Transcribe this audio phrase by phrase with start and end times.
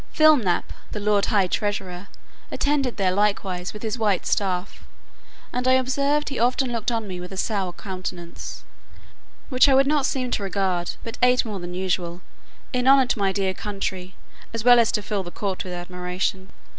[0.13, 2.07] Flimnap, the lord high treasurer,
[2.51, 4.83] attended there likewise with his white staff;
[5.53, 8.63] and I observed he often looked on me with a sour countenance,
[9.49, 12.21] which I would not seem to regard, but ate more than usual,
[12.73, 14.15] in honour to my dear country,
[14.55, 16.49] as well as to fill the court with admiration.